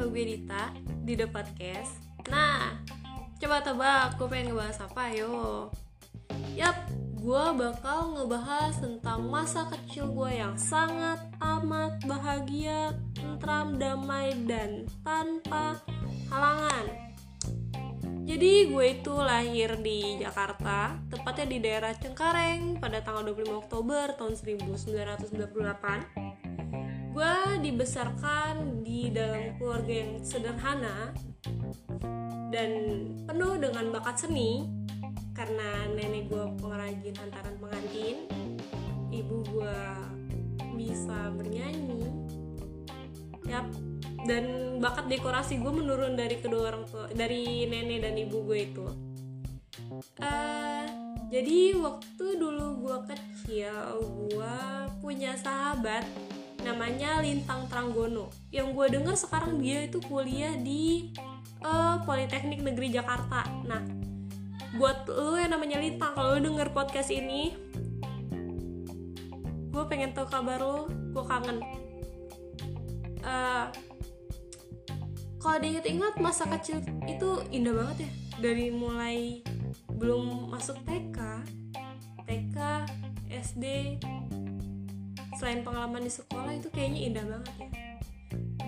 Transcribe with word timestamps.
sama 0.00 0.16
gue 0.16 0.32
Dita 0.32 0.72
di 1.04 1.12
The 1.12 1.28
Podcast 1.28 2.00
Nah, 2.32 2.72
coba 3.36 3.60
tebak 3.60 4.16
gue 4.16 4.32
pengen 4.32 4.56
ngebahas 4.56 4.88
apa 4.88 5.12
yo 5.12 5.68
Yap, 6.56 6.88
gue 7.20 7.44
bakal 7.60 8.16
ngebahas 8.16 8.80
tentang 8.80 9.28
masa 9.28 9.68
kecil 9.68 10.08
gue 10.16 10.40
yang 10.40 10.56
sangat 10.56 11.20
amat 11.36 12.00
bahagia, 12.08 12.96
tentram, 13.12 13.76
damai, 13.76 14.32
dan 14.48 14.88
tanpa 15.04 15.76
halangan. 16.32 17.12
Jadi 18.24 18.72
gue 18.72 18.86
itu 18.96 19.14
lahir 19.20 19.76
di 19.84 20.16
Jakarta, 20.16 20.96
tepatnya 21.12 21.44
di 21.44 21.58
daerah 21.60 21.92
Cengkareng 21.92 22.80
pada 22.80 23.04
tanggal 23.04 23.36
25 23.36 23.68
Oktober 23.68 24.16
tahun 24.16 24.32
1998 24.32 26.29
gue 27.10 27.34
dibesarkan 27.58 28.86
di 28.86 29.10
dalam 29.10 29.58
keluarga 29.58 29.90
yang 29.90 30.12
sederhana 30.22 31.10
dan 32.54 32.70
penuh 33.26 33.58
dengan 33.58 33.90
bakat 33.90 34.26
seni. 34.26 34.66
Karena 35.34 35.88
nenek 35.96 36.28
gue 36.28 36.44
pengrajin 36.60 37.16
hantaran 37.16 37.56
pengantin 37.58 38.28
ibu 39.10 39.42
gue 39.50 39.78
bisa 40.78 41.32
bernyanyi. 41.34 42.06
Yap. 43.48 43.66
Dan 44.28 44.76
bakat 44.84 45.08
dekorasi 45.08 45.58
gue 45.64 45.72
menurun 45.72 46.12
dari 46.12 46.38
kedua 46.38 46.76
orang 46.76 46.84
tua 46.86 47.08
dari 47.08 47.64
nenek 47.66 48.04
dan 48.04 48.14
ibu 48.20 48.44
gue 48.44 48.58
itu. 48.60 48.86
Uh, 50.20 50.86
jadi 51.32 51.74
waktu 51.80 52.26
dulu 52.36 52.84
gue 52.84 52.98
kecil 53.10 53.74
gue 54.28 54.56
punya 55.00 55.34
sahabat 55.40 56.04
namanya 56.70 57.18
Lintang 57.18 57.66
Tranggono. 57.66 58.30
Yang 58.54 58.68
gue 58.78 58.86
denger 58.94 59.14
sekarang 59.18 59.58
dia 59.58 59.90
itu 59.90 59.98
kuliah 60.06 60.54
di 60.54 61.10
uh, 61.66 61.98
Politeknik 62.06 62.62
Negeri 62.62 62.94
Jakarta. 62.94 63.42
Nah 63.66 63.82
buat 64.78 65.02
lo 65.10 65.34
yang 65.34 65.50
namanya 65.50 65.82
Lintang 65.82 66.14
kalau 66.14 66.38
lo 66.38 66.40
denger 66.40 66.70
podcast 66.70 67.10
ini 67.10 67.58
gue 69.70 69.84
pengen 69.90 70.14
tahu 70.14 70.30
kabar 70.30 70.62
lo 70.62 70.86
gue 70.86 71.24
kangen. 71.26 71.58
Uh, 73.20 73.66
kalau 75.40 75.56
diingat-ingat 75.58 76.14
masa 76.22 76.46
kecil 76.46 76.78
itu 77.10 77.42
indah 77.50 77.74
banget 77.74 78.06
ya. 78.06 78.10
Dari 78.40 78.72
mulai 78.72 79.42
belum 80.00 80.48
masuk 80.54 80.80
TK 80.86 81.18
TK 82.24 82.56
SD 83.28 83.64
selain 85.40 85.64
pengalaman 85.64 86.04
di 86.04 86.12
sekolah 86.12 86.52
itu 86.52 86.68
kayaknya 86.68 87.00
indah 87.08 87.24
banget 87.24 87.54
ya. 87.56 87.68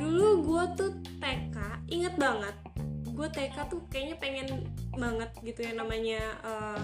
Dulu 0.01 0.29
gue 0.41 0.65
tuh 0.81 0.91
TK 1.21 1.57
inget 1.93 2.17
banget. 2.17 2.57
Gue 3.13 3.29
TK 3.29 3.57
tuh 3.69 3.85
kayaknya 3.93 4.17
pengen 4.17 4.49
banget 4.97 5.29
gitu 5.45 5.69
ya 5.69 5.77
namanya 5.77 6.41
uh, 6.41 6.81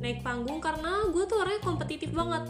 naik 0.00 0.24
panggung 0.24 0.64
karena 0.64 1.12
gue 1.12 1.28
tuh 1.28 1.44
orangnya 1.44 1.60
kompetitif 1.60 2.08
banget. 2.16 2.48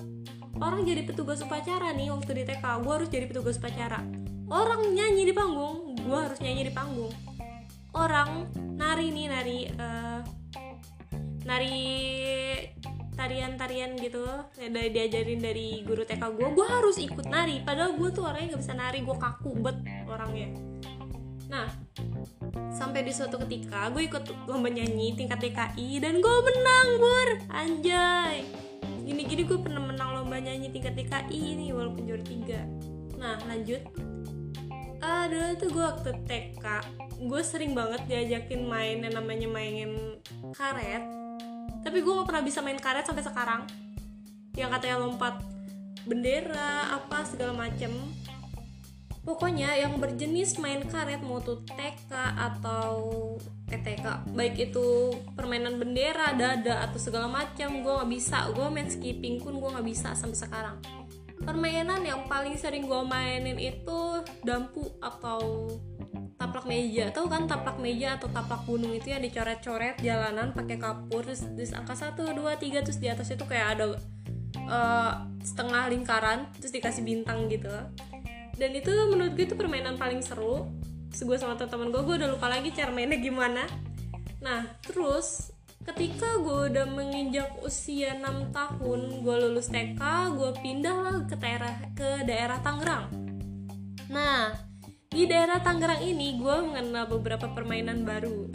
Orang 0.62 0.86
jadi 0.86 1.02
petugas 1.02 1.42
upacara 1.42 1.90
nih 1.98 2.14
waktu 2.14 2.30
di 2.30 2.42
TK 2.46 2.62
gue 2.86 2.92
harus 2.94 3.10
jadi 3.10 3.26
petugas 3.26 3.58
upacara. 3.58 3.98
Orang 4.46 4.94
nyanyi 4.94 5.26
di 5.26 5.34
panggung 5.34 5.98
gue 5.98 6.18
harus 6.18 6.38
nyanyi 6.38 6.70
di 6.70 6.72
panggung. 6.72 7.10
Orang 7.90 8.54
nari 8.78 9.10
nih 9.10 9.26
nari 9.26 9.58
uh, 9.74 10.22
nari 11.42 11.74
tarian-tarian 13.18 13.98
gitu 13.98 14.22
dari 14.54 14.94
diajarin 14.94 15.42
dari 15.42 15.82
guru 15.82 16.06
TK 16.06 16.22
gue 16.38 16.48
gue 16.54 16.66
harus 16.70 16.96
ikut 17.02 17.26
nari. 17.26 17.58
Padahal 17.66 17.98
gue 17.98 18.08
tuh 18.14 18.22
orangnya 18.22 18.54
nggak 18.54 18.62
bisa 18.62 18.74
nari 18.78 19.02
gue 19.02 19.16
kaku 19.18 19.50
bet 19.58 19.78
orangnya. 20.06 20.54
Nah 21.50 21.66
sampai 22.70 23.02
di 23.02 23.10
suatu 23.10 23.42
ketika 23.42 23.90
gue 23.90 24.06
ikut 24.06 24.22
lomba 24.46 24.70
nyanyi 24.70 25.18
tingkat 25.18 25.42
DKI 25.42 25.98
dan 25.98 26.22
gue 26.22 26.36
menang 26.46 26.88
bur. 27.02 27.28
Anjay. 27.50 28.46
Gini-gini 29.02 29.42
gue 29.42 29.58
pernah 29.58 29.82
menang 29.82 30.22
lomba 30.22 30.38
nyanyi 30.38 30.70
tingkat 30.70 30.94
DKI 30.94 31.58
ini 31.58 31.74
walaupun 31.74 32.06
juara 32.06 32.22
tiga. 32.22 32.62
Nah 33.18 33.34
lanjut. 33.50 33.82
Uh, 34.98 35.54
tuh 35.58 35.70
gue 35.74 35.82
waktu 35.82 36.10
TK 36.26 36.66
gue 37.18 37.42
sering 37.42 37.74
banget 37.74 38.06
diajakin 38.06 38.62
main 38.62 39.02
yang 39.02 39.14
namanya 39.14 39.50
mainin 39.50 40.22
karet 40.54 41.17
tapi 41.84 42.02
gue 42.02 42.12
gak 42.12 42.28
pernah 42.28 42.44
bisa 42.44 42.60
main 42.60 42.78
karet 42.78 43.06
sampai 43.06 43.24
sekarang. 43.24 43.62
Yang 44.58 44.70
katanya 44.78 44.96
lompat 45.02 45.34
bendera 46.04 46.94
apa 46.94 47.24
segala 47.24 47.54
macem. 47.54 47.92
Pokoknya 49.22 49.76
yang 49.76 50.00
berjenis 50.00 50.56
main 50.56 50.80
karet 50.88 51.20
mau 51.20 51.38
tuh 51.44 51.60
TK 51.68 52.12
atau 52.32 52.96
eh, 53.68 54.00
baik 54.32 54.72
itu 54.72 55.12
permainan 55.36 55.76
bendera 55.76 56.32
dada 56.32 56.88
atau 56.88 56.96
segala 56.96 57.28
macam 57.28 57.84
gue 57.84 57.92
nggak 57.92 58.10
bisa. 58.10 58.48
Gue 58.56 58.66
main 58.72 58.88
skipping 58.88 59.44
pun 59.44 59.60
gue 59.60 59.68
nggak 59.68 59.84
bisa 59.84 60.16
sampai 60.16 60.38
sekarang 60.38 60.76
permainan 61.42 62.02
yang 62.02 62.26
paling 62.26 62.58
sering 62.58 62.86
gue 62.86 63.02
mainin 63.06 63.58
itu 63.58 64.22
dampu 64.42 64.86
atau 64.98 65.70
taplak 66.38 66.70
meja. 66.70 67.10
Tahu 67.10 67.26
kan 67.26 67.50
taplak 67.50 67.82
meja 67.82 68.14
atau 68.14 68.30
taplak 68.30 68.62
gunung 68.64 68.94
itu 68.94 69.10
yang 69.10 69.22
dicoret-coret 69.22 69.98
jalanan 70.00 70.54
pakai 70.54 70.78
kapur 70.78 71.26
terus, 71.26 71.42
terus 71.54 71.74
angka 71.74 71.98
satu 71.98 72.30
dua 72.30 72.54
tiga 72.54 72.78
terus 72.80 73.02
di 73.02 73.10
atas 73.10 73.34
itu 73.34 73.42
kayak 73.42 73.78
ada 73.78 73.86
uh, 74.70 75.12
setengah 75.42 75.90
lingkaran 75.90 76.46
terus 76.56 76.70
dikasih 76.70 77.02
bintang 77.02 77.50
gitu. 77.50 77.70
Dan 78.58 78.70
itu 78.74 78.90
menurut 79.10 79.34
gue 79.34 79.46
itu 79.50 79.54
permainan 79.58 79.98
paling 79.98 80.22
seru 80.22 80.70
gue 81.18 81.34
sama 81.34 81.58
teman-teman 81.58 81.90
gue 81.90 82.02
gue 82.06 82.14
udah 82.22 82.28
lupa 82.30 82.46
lagi 82.46 82.70
cara 82.70 82.94
mainnya 82.94 83.18
gimana. 83.18 83.66
Nah 84.38 84.78
terus 84.86 85.50
ketika 85.94 86.36
gue 86.40 86.72
udah 86.72 86.86
menginjak 86.92 87.48
usia 87.64 88.16
6 88.20 88.52
tahun 88.52 89.00
gue 89.24 89.34
lulus 89.48 89.72
TK 89.72 90.02
gue 90.36 90.50
pindah 90.60 90.96
lah 91.00 91.16
ke 91.24 91.36
daerah 91.40 91.74
ke 91.96 92.08
daerah 92.28 92.58
Tangerang 92.60 93.08
nah 94.12 94.68
di 95.08 95.24
daerah 95.24 95.58
Tangerang 95.58 96.04
ini 96.04 96.36
gue 96.36 96.56
mengenal 96.68 97.08
beberapa 97.08 97.48
permainan 97.48 98.04
baru. 98.04 98.52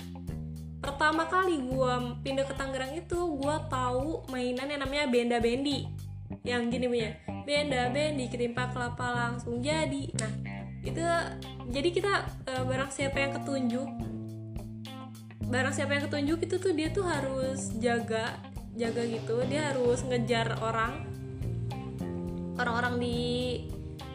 Pertama 0.80 1.26
kali 1.26 1.60
gue 1.60 1.94
pindah 2.22 2.46
ke 2.46 2.54
Tangerang 2.54 2.94
itu 2.94 3.20
gue 3.42 3.58
tahu 3.74 4.24
mainan 4.30 4.70
yang 4.70 4.86
namanya 4.86 5.10
benda 5.10 5.38
bendi. 5.42 5.90
Yang 6.46 6.62
gini 6.78 6.86
punya 6.88 7.10
benda 7.44 7.90
bendi 7.90 8.30
ketimpa 8.30 8.70
kelapa 8.70 9.08
langsung 9.12 9.66
jadi. 9.66 10.14
Nah 10.14 10.34
itu 10.86 11.02
jadi 11.74 11.90
kita 11.90 12.14
e, 12.46 12.54
barang 12.70 12.92
siapa 12.94 13.18
yang 13.18 13.34
ketunjuk 13.42 13.88
barang 15.54 15.74
siapa 15.78 15.94
yang 15.94 16.10
ketunjuk 16.10 16.40
itu 16.50 16.56
tuh 16.58 16.74
dia 16.74 16.90
tuh 16.90 17.06
harus 17.06 17.70
jaga 17.78 18.42
jaga 18.74 19.06
gitu. 19.06 19.38
Dia 19.46 19.70
harus 19.70 20.02
ngejar 20.02 20.58
orang 20.66 21.06
orang-orang 22.58 22.98
di 22.98 23.20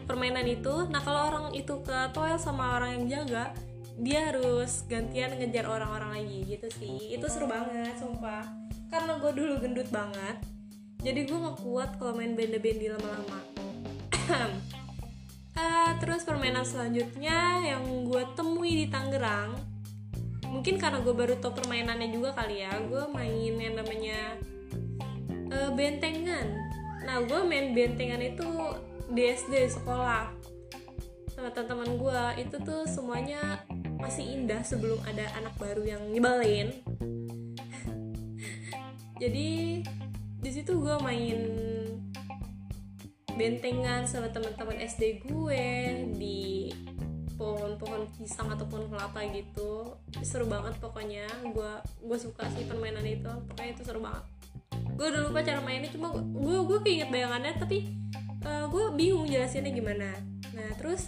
permainan 0.03 0.43
itu. 0.43 0.91
Nah 0.91 0.99
kalau 0.99 1.31
orang 1.31 1.45
itu 1.55 1.79
ke 1.79 2.11
toilet 2.11 2.43
sama 2.43 2.75
orang 2.75 2.99
yang 2.99 3.05
jaga 3.07 3.55
dia 3.99 4.31
harus 4.31 4.83
gantian 4.91 5.39
ngejar 5.39 5.63
orang-orang 5.63 6.19
lagi 6.19 6.43
gitu 6.43 6.67
sih. 6.75 7.15
Itu 7.15 7.31
seru 7.31 7.47
banget 7.47 7.95
sumpah. 7.95 8.43
Karena 8.91 9.15
gue 9.15 9.31
dulu 9.31 9.63
gendut 9.63 9.87
banget 9.87 10.43
jadi 10.99 11.31
gue 11.31 11.37
gak 11.39 11.63
kuat 11.63 11.95
kalau 11.95 12.11
main 12.19 12.35
benda-bendi 12.35 12.91
lama-lama. 12.91 13.39
Uh, 15.55 15.91
terus 16.03 16.27
permainan 16.27 16.67
selanjutnya 16.67 17.63
yang 17.63 18.03
gue 18.03 18.23
temui 18.35 18.83
di 18.83 18.85
Tangerang 18.91 19.68
mungkin 20.49 20.81
karena 20.81 20.99
gue 21.05 21.13
baru 21.13 21.37
tau 21.37 21.53
permainannya 21.53 22.09
juga 22.09 22.33
kali 22.33 22.65
ya 22.65 22.73
gue 22.81 23.05
main 23.13 23.53
yang 23.53 23.75
namanya 23.77 24.19
uh, 25.53 25.71
bentengan. 25.73 26.47
Nah 27.05 27.21
gue 27.23 27.39
main 27.45 27.71
bentengan 27.73 28.21
itu 28.21 28.49
di 29.13 29.29
SD 29.29 29.79
sekolah. 29.79 30.33
Sama 31.31 31.53
teman-teman 31.53 31.95
gue 31.95 32.21
itu 32.43 32.55
tuh 32.65 32.83
semuanya 32.89 33.63
masih 34.01 34.25
indah 34.25 34.65
sebelum 34.65 34.99
ada 35.05 35.29
anak 35.37 35.53
baru 35.61 35.85
yang 35.85 36.03
nyebelin. 36.09 36.73
Jadi 39.21 39.49
di 40.39 40.49
situ 40.49 40.79
gue 40.79 40.95
main 41.03 41.39
bentengan 43.39 44.03
sama 44.03 44.27
teman-teman 44.35 44.83
SD 44.83 45.23
gue 45.23 45.63
di 46.19 46.71
pohon-pohon 47.39 48.11
pisang 48.19 48.51
atau 48.51 48.67
pohon 48.67 48.91
kelapa 48.91 49.23
gitu. 49.31 49.95
Seru 50.19 50.51
banget 50.51 50.75
pokoknya. 50.83 51.23
Gue 51.55 51.71
gue 52.03 52.17
suka 52.19 52.51
sih 52.51 52.67
permainan 52.67 53.07
itu. 53.07 53.31
Pokoknya 53.47 53.71
itu 53.71 53.83
seru 53.87 54.03
banget. 54.03 54.27
Gue 54.99 55.07
udah 55.07 55.31
lupa 55.31 55.39
cara 55.39 55.63
mainnya 55.63 55.87
cuma 55.87 56.11
gue 56.11 56.57
gue 56.67 56.79
keinget 56.83 57.07
bayangannya 57.07 57.55
tapi 57.55 57.87
uh, 58.43 58.51
eh, 58.51 58.65
gue 58.67 58.83
bingung 58.99 59.23
jelasinnya 59.23 59.71
gimana. 59.71 60.11
Nah 60.51 60.69
terus 60.75 61.07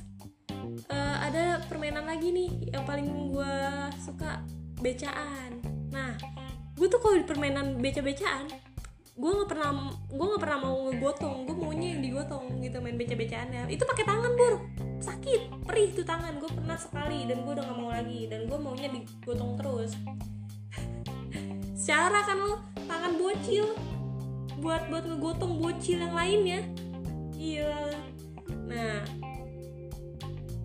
uh, 0.88 1.18
ada 1.20 1.60
permainan 1.68 2.08
lagi 2.08 2.32
nih 2.32 2.72
yang 2.72 2.88
paling 2.88 3.36
gue 3.36 3.56
suka 4.00 4.40
becaan. 4.80 5.60
Nah 5.92 6.16
gue 6.80 6.88
tuh 6.88 7.04
kalau 7.04 7.20
di 7.20 7.28
permainan 7.28 7.78
beca-becaan 7.84 8.48
gue 9.12 9.28
nggak 9.28 9.54
pernah 9.54 9.92
gue 10.08 10.26
nggak 10.32 10.42
pernah 10.42 10.60
mau 10.64 10.76
ngegotong. 10.88 11.38
Gue 11.44 11.56
maunya 11.60 12.00
yang 12.00 12.02
digotong 12.02 12.64
gitu 12.64 12.80
main 12.80 12.96
beca-becaannya. 12.96 13.68
Itu 13.68 13.84
pakai 13.84 14.08
tangan 14.08 14.32
tuh 16.02 16.10
tangan 16.10 16.42
gue 16.42 16.50
pernah 16.50 16.78
sekali 16.82 17.30
dan 17.30 17.46
gue 17.46 17.54
udah 17.54 17.62
nggak 17.62 17.78
mau 17.78 17.94
lagi 17.94 18.26
dan 18.26 18.50
gue 18.50 18.58
maunya 18.58 18.90
digotong 18.90 19.54
terus. 19.62 19.94
Secara 21.78 22.26
kan 22.26 22.42
lo 22.42 22.58
tangan 22.90 23.22
bocil. 23.22 23.78
Buat 24.58 24.90
buat 24.90 25.06
ngegotong 25.06 25.62
bocil 25.62 26.02
yang 26.02 26.18
lainnya 26.18 26.66
iya. 27.38 27.94
Nah. 28.50 29.06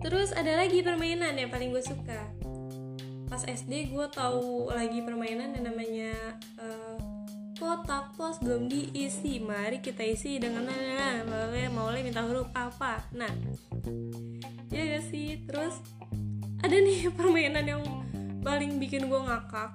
Terus 0.01 0.33
ada 0.33 0.57
lagi 0.57 0.81
permainan 0.81 1.37
yang 1.37 1.53
paling 1.53 1.69
gue 1.69 1.85
suka. 1.85 2.33
Pas 3.29 3.45
SD 3.45 3.93
gue 3.93 4.07
tahu 4.09 4.73
lagi 4.73 5.05
permainan 5.05 5.53
yang 5.53 5.69
namanya 5.69 6.13
uh, 6.57 6.66
kotak 7.57 8.13
pos 8.13 8.37
belum 8.39 8.69
diisi. 8.69 9.41
Mari 9.41 9.81
kita 9.81 10.05
isi 10.05 10.37
dengan 10.37 10.69
nah, 10.69 11.25
mau 11.73 11.89
minta 11.91 12.21
huruf 12.23 12.47
apa? 12.53 13.01
Nah. 13.17 13.33
Ya 14.69 14.81
gak 14.97 15.09
sih? 15.09 15.41
Terus 15.49 15.81
ada 16.61 16.75
nih 16.77 17.09
permainan 17.17 17.65
yang 17.65 17.83
paling 18.45 18.77
bikin 18.77 19.09
gue 19.09 19.21
ngakak. 19.21 19.73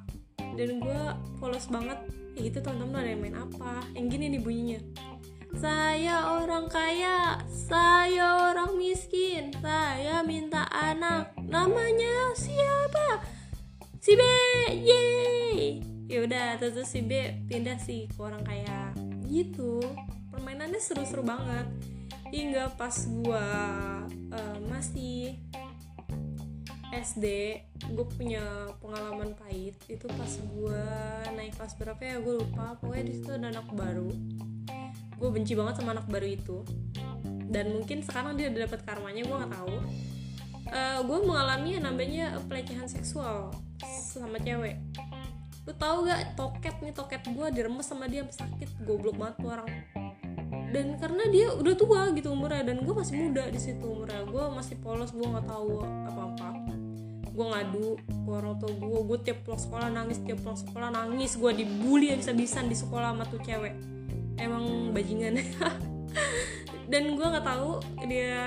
Dan 0.55 0.79
gue 0.79 1.03
polos 1.43 1.67
banget. 1.67 1.99
Ya 2.39 2.49
itu 2.49 2.59
teman-teman 2.63 3.03
ada 3.03 3.11
yang 3.13 3.21
main 3.21 3.37
apa? 3.37 3.83
Yang 3.99 4.07
gini 4.17 4.25
nih 4.39 4.41
bunyinya. 4.41 4.81
Saya 5.53 6.41
orang 6.41 6.65
kaya 6.73 7.37
saya 7.53 8.49
orang 8.51 8.73
miskin 8.79 9.53
saya 9.61 10.25
minta 10.25 10.65
anak. 10.73 11.35
Namanya 11.45 12.33
siapa? 12.33 13.21
Si 14.01 14.17
B 14.17 14.23
yeay 14.81 15.92
ya 16.13 16.21
udah 16.29 16.61
terus 16.61 16.93
si 16.93 17.01
B 17.01 17.41
pindah 17.49 17.81
sih 17.81 18.05
ke 18.05 18.21
orang 18.21 18.45
kaya 18.45 18.93
gitu. 19.33 19.81
Permainannya 20.29 20.77
seru-seru 20.77 21.25
banget. 21.25 21.65
Hingga 22.29 22.77
pas 22.77 23.09
gua 23.09 23.45
uh, 24.29 24.59
masih 24.69 25.41
SD 26.93 27.25
gue 27.97 28.07
punya 28.13 28.45
pengalaman 28.85 29.33
pahit. 29.41 29.81
Itu 29.89 30.05
pas 30.13 30.29
gue 30.29 30.85
naik 31.33 31.57
kelas 31.57 31.81
berapa 31.81 32.03
ya? 32.05 32.21
Gue 32.21 32.45
lupa. 32.45 32.77
Pokoknya 32.77 33.05
di 33.09 33.15
situ 33.17 33.33
ada 33.33 33.49
anak 33.49 33.73
baru. 33.73 34.13
Gue 35.17 35.31
benci 35.33 35.57
banget 35.57 35.81
sama 35.81 35.97
anak 35.97 36.13
baru 36.13 36.29
itu. 36.29 36.61
Dan 37.49 37.73
mungkin 37.73 38.05
sekarang 38.05 38.37
dia 38.37 38.53
udah 38.53 38.69
dapat 38.69 38.81
karmanya 38.85 39.25
gue 39.25 39.37
nggak 39.41 39.55
tahu. 39.57 39.77
Uh, 40.69 40.77
eh, 40.77 40.99
gue 41.01 41.19
mengalami 41.25 41.69
yang 41.81 41.85
namanya 41.89 42.37
pelecehan 42.45 42.89
seksual 42.89 43.57
sama 44.13 44.37
cewek 44.41 44.77
lu 45.63 45.73
tau 45.79 46.03
gak 46.03 46.35
toket 46.35 46.75
nih 46.83 46.91
toket 46.91 47.23
gue 47.23 47.47
diremes 47.55 47.87
sama 47.87 48.11
dia 48.11 48.27
sakit 48.27 48.83
goblok 48.83 49.15
banget 49.15 49.37
tuh 49.39 49.51
orang. 49.55 49.71
Dan 50.73 50.97
karena 50.97 51.25
dia 51.29 51.53
udah 51.53 51.75
tua 51.77 52.01
gitu 52.17 52.33
umurnya 52.33 52.65
dan 52.65 52.81
gue 52.81 52.95
masih 52.97 53.15
muda 53.15 53.47
di 53.47 53.61
situ 53.61 53.85
umurnya. 53.85 54.27
Gue 54.27 54.45
masih 54.51 54.81
polos 54.81 55.13
gue 55.15 55.23
nggak 55.23 55.47
tahu 55.47 55.85
apa 55.85 56.23
apa 56.33 56.49
gue 57.33 57.47
ngadu 57.49 57.97
ke 57.97 58.29
orang 58.29 58.61
tua 58.61 58.73
gue 58.77 59.01
gue 59.09 59.19
tiap 59.25 59.39
pulang 59.49 59.57
sekolah 59.57 59.89
nangis 59.89 60.21
tiap 60.21 60.39
pulang 60.43 60.59
sekolah 60.59 60.89
nangis. 60.91 61.39
Gue 61.39 61.53
dibully 61.55 62.11
habis-habisan 62.11 62.67
di 62.67 62.77
sekolah 62.77 63.15
sama 63.15 63.25
tuh 63.29 63.41
cewek. 63.41 63.75
Emang 64.41 64.91
bajingan. 64.91 65.39
Dan 66.93 67.17
gue 67.17 67.25
nggak 67.25 67.47
tahu 67.47 67.81
dia 68.05 68.43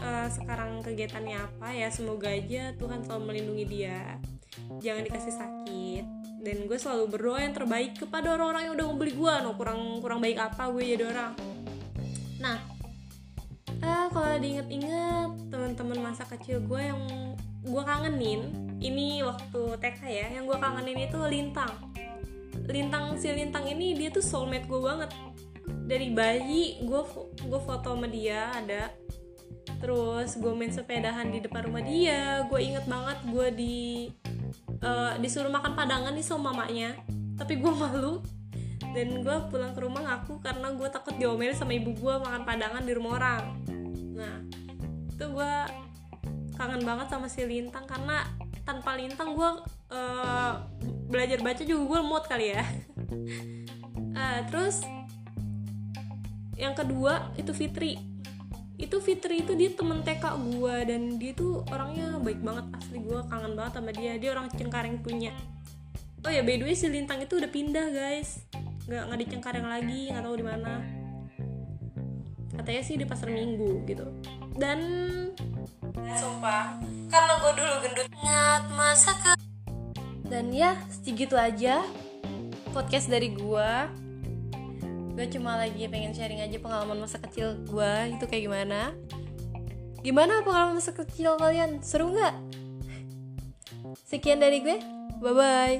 uh, 0.00 0.28
sekarang 0.30 0.80
kegiatannya 0.80 1.36
apa 1.42 1.74
ya. 1.74 1.90
Semoga 1.90 2.30
aja 2.30 2.72
Tuhan 2.78 3.02
selalu 3.04 3.22
melindungi 3.28 3.64
dia 3.68 4.16
jangan 4.80 5.02
dikasih 5.06 5.34
sakit. 5.34 6.04
Dan 6.42 6.66
gue 6.66 6.78
selalu 6.78 7.04
berdoa 7.06 7.38
yang 7.38 7.54
terbaik 7.54 7.94
kepada 7.94 8.34
orang-orang 8.34 8.66
yang 8.66 8.74
udah 8.74 8.86
membeli 8.90 9.12
gue 9.14 9.34
no 9.46 9.54
kurang 9.54 10.02
kurang 10.02 10.18
baik 10.18 10.38
apa 10.42 10.74
gue 10.74 10.82
jadi 10.82 11.04
orang. 11.06 11.32
Nah 12.42 12.58
uh, 13.78 14.06
kalau 14.10 14.36
diinget-inget 14.42 15.30
teman-teman 15.54 15.98
masa 16.10 16.26
kecil 16.26 16.58
gue 16.66 16.82
yang 16.82 17.02
gue 17.62 17.82
kangenin 17.86 18.50
ini 18.82 19.22
waktu 19.22 19.78
TK 19.78 20.00
ya 20.02 20.26
yang 20.34 20.44
gue 20.50 20.58
kangenin 20.58 20.98
itu 21.06 21.18
lintang. 21.30 21.72
Lintang 22.66 23.14
si 23.18 23.30
lintang 23.30 23.66
ini 23.70 23.94
dia 23.94 24.10
tuh 24.10 24.22
soulmate 24.22 24.66
gue 24.66 24.80
banget. 24.82 25.10
Dari 25.86 26.10
bayi 26.10 26.82
gue 26.82 27.02
gue 27.38 27.60
foto 27.62 27.94
sama 27.94 28.10
dia 28.10 28.50
ada. 28.50 28.90
Terus 29.78 30.34
gue 30.38 30.52
main 30.58 30.74
sepedahan 30.74 31.30
di 31.30 31.38
depan 31.38 31.70
rumah 31.70 31.86
dia 31.86 32.42
gue 32.50 32.58
inget 32.58 32.82
banget 32.90 33.18
gue 33.30 33.48
di 33.54 33.78
uh, 34.82 35.14
disuruh 35.22 35.48
makan 35.48 35.72
padangan 35.78 36.12
nih 36.12 36.26
sama 36.26 36.52
mamanya. 36.52 36.98
Tapi 37.38 37.58
gue 37.58 37.72
malu. 37.72 38.20
Dan 38.92 39.24
gue 39.24 39.36
pulang 39.48 39.72
ke 39.72 39.80
rumah 39.80 40.04
ngaku 40.04 40.44
karena 40.44 40.68
gue 40.76 40.88
takut 40.92 41.16
diomelin 41.16 41.56
sama 41.56 41.72
ibu 41.72 41.96
gue 41.96 42.14
makan 42.20 42.44
padangan 42.44 42.84
di 42.84 42.92
rumah 42.92 43.16
orang. 43.16 43.42
Nah 44.12 44.44
itu 45.08 45.24
gue 45.32 45.52
kangen 46.60 46.84
banget 46.84 47.08
sama 47.08 47.30
si 47.32 47.40
Lintang 47.48 47.88
karena 47.88 48.20
tanpa 48.68 48.92
Lintang 48.92 49.32
gue 49.32 49.50
uh, 49.96 50.52
belajar 51.08 51.40
baca 51.40 51.62
juga 51.64 51.82
gue 51.88 52.00
mood 52.04 52.24
kali 52.28 52.52
ya. 52.52 52.64
Uh, 54.12 54.40
terus 54.52 54.84
yang 56.60 56.76
kedua 56.76 57.32
itu 57.40 57.56
Fitri 57.56 58.11
itu 58.82 58.98
Fitri 58.98 59.46
itu 59.46 59.54
dia 59.54 59.70
temen 59.70 60.02
TK 60.02 60.24
gue 60.42 60.76
dan 60.90 61.14
dia 61.14 61.32
tuh 61.38 61.62
orangnya 61.70 62.18
baik 62.18 62.42
banget 62.42 62.66
asli 62.74 62.98
gue 62.98 63.20
kangen 63.30 63.54
banget 63.54 63.72
sama 63.78 63.90
dia. 63.94 64.12
Dia 64.18 64.34
orang 64.34 64.50
Cengkareng 64.50 64.98
punya. 65.06 65.30
Oh 66.26 66.30
ya 66.30 66.42
by 66.42 66.58
the 66.58 66.66
way 66.66 66.74
si 66.74 66.90
Lintang 66.90 67.22
itu 67.22 67.38
udah 67.38 67.46
pindah 67.46 67.94
guys. 67.94 68.42
Nggak 68.90 69.02
nggak 69.06 69.18
di 69.22 69.26
Cengkareng 69.30 69.66
lagi 69.70 70.00
nggak 70.10 70.24
tahu 70.26 70.34
di 70.34 70.46
mana. 70.46 70.72
Katanya 72.58 72.82
sih 72.82 72.98
di 72.98 73.06
pasar 73.06 73.30
minggu 73.30 73.86
gitu. 73.86 74.06
Dan 74.58 74.78
sumpah 76.18 76.82
karena 77.06 77.32
gue 77.38 77.52
dulu 77.54 77.74
gendut. 77.86 78.06
Ingat 78.10 78.62
masa 78.74 79.14
ke 79.14 79.32
dan 80.26 80.48
ya 80.48 80.74
segitu 80.88 81.36
aja 81.36 81.84
podcast 82.72 83.06
dari 83.12 83.36
gue 83.36 83.70
gue 85.12 85.26
cuma 85.28 85.60
lagi 85.60 85.84
pengen 85.92 86.16
sharing 86.16 86.40
aja 86.40 86.56
pengalaman 86.56 87.04
masa 87.04 87.20
kecil 87.20 87.60
gue 87.68 87.92
itu 88.16 88.24
kayak 88.24 88.48
gimana. 88.48 88.96
Gimana 90.02 90.42
pengalaman 90.42 90.80
masa 90.80 90.90
kecil 90.96 91.38
kalian? 91.38 91.78
Seru 91.84 92.10
nggak? 92.10 92.34
Sekian 94.08 94.40
dari 94.40 94.64
gue. 94.64 94.80
Bye 95.22 95.34
bye 95.38 95.78